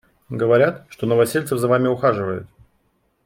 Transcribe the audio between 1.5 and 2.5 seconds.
за Вами ухаживает.